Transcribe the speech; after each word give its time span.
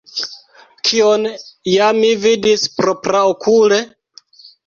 Kion 0.87 1.27
ja 1.73 1.89
mi 1.99 2.09
vidis 2.23 2.65
propraokule? 2.79 3.81